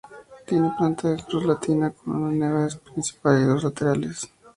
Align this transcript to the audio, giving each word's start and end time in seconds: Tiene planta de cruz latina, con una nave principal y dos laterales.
Tiene 0.47 0.71
planta 0.79 1.09
de 1.09 1.21
cruz 1.23 1.45
latina, 1.45 1.91
con 1.91 2.15
una 2.23 2.35
nave 2.49 2.69
principal 2.91 3.39
y 3.39 3.43
dos 3.45 3.63
laterales. 3.65 4.31